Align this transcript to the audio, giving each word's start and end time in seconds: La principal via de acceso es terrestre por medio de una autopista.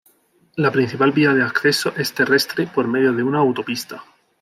La 0.55 0.71
principal 0.71 1.11
via 1.11 1.31
de 1.35 1.43
acceso 1.43 1.93
es 1.95 2.11
terrestre 2.11 2.65
por 2.65 2.87
medio 2.87 3.13
de 3.13 3.21
una 3.21 3.37
autopista. 3.37 4.03